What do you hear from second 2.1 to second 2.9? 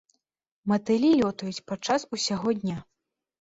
усяго дня.